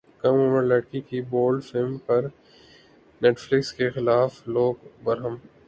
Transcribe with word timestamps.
کم 0.21 0.35
عمر 0.35 0.61
لڑکی 0.63 0.99
کی 1.01 1.21
بولڈ 1.29 1.63
فلم 1.63 1.97
پر 2.05 2.25
نیٹ 3.21 3.39
فلیکس 3.39 3.71
کے 3.73 3.89
خلاف 3.89 4.41
لوگ 4.47 4.87
برہم 5.03 5.35